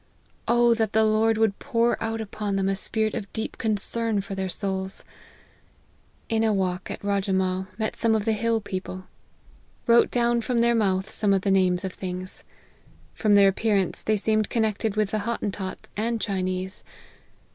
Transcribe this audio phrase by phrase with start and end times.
[0.47, 0.73] Oh!
[0.73, 4.49] that the Lord would pour out upon them a spirit of deep concern for their
[4.49, 5.03] souls!
[6.27, 9.05] In a walk, at Rajemahl, met some of the hill people.
[9.85, 12.43] Wrote down from their mouth some of the names of things.
[13.13, 16.83] From their appearance, they seemed connected with the Hottentots and Chinese.